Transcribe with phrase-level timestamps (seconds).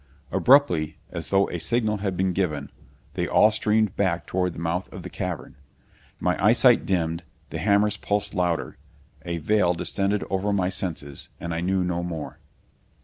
[0.31, 2.71] Abruptly, as though a signal had been given,
[3.13, 5.57] they all streamed back toward the mouth of the cavern....
[6.19, 7.21] My eyesight dimmed....
[7.51, 8.77] The hammers pulsed louder....
[9.25, 12.39] A veil descended over my senses and I knew no more....